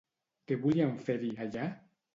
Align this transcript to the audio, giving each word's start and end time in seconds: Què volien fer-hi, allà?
Què 0.51 0.57
volien 0.63 0.97
fer-hi, 1.11 1.31
allà? 1.47 1.73